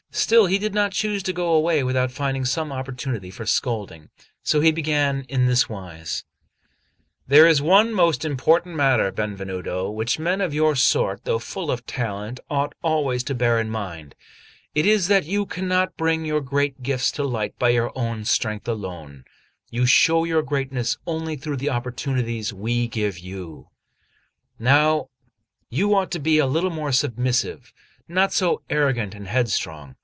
Still 0.13 0.45
he 0.47 0.57
did 0.59 0.73
not 0.73 0.91
choose 0.91 1.23
to 1.23 1.33
go 1.33 1.53
away 1.53 1.83
without 1.83 2.11
finding 2.11 2.43
some 2.45 2.71
opportunity 2.71 3.31
for 3.31 3.45
scolding; 3.45 4.09
so 4.43 4.59
he 4.59 4.71
began 4.71 5.21
in 5.29 5.45
this 5.47 5.67
wise: 5.69 6.25
"There 7.27 7.47
is 7.47 7.61
one 7.61 7.93
most 7.93 8.23
important 8.25 8.75
matter, 8.75 9.09
Benvenuto, 9.11 9.89
which 9.89 10.19
men 10.19 10.39
of 10.41 10.53
your 10.53 10.75
sort, 10.75 11.23
though 11.23 11.39
full 11.39 11.71
of 11.71 11.85
talent, 11.85 12.39
ought 12.49 12.75
always 12.81 13.23
to 13.23 13.35
bear 13.35 13.59
in 13.59 13.69
mind; 13.69 14.15
it 14.75 14.85
is 14.85 15.07
that 15.07 15.25
you 15.25 15.45
cannot 15.45 15.95
bring 15.97 16.23
your 16.25 16.41
great 16.41 16.83
gifts 16.83 17.11
to 17.13 17.23
light 17.23 17.57
by 17.57 17.69
your 17.69 17.91
own 17.97 18.23
strength 18.25 18.67
alone; 18.67 19.23
you 19.69 19.85
show 19.85 20.23
your 20.25 20.43
greatness 20.43 20.97
only 21.07 21.35
through 21.37 21.57
the 21.57 21.69
opportunities 21.69 22.53
we 22.53 22.85
give 22.87 23.17
you. 23.17 23.69
Now 24.59 25.07
you 25.69 25.95
ought 25.95 26.11
to 26.11 26.19
be 26.19 26.37
a 26.37 26.45
little 26.45 26.69
more 26.69 26.91
submissive, 26.91 27.73
not 28.07 28.33
so 28.33 28.61
arrogant 28.69 29.15
and 29.15 29.27
headstrong. 29.27 29.95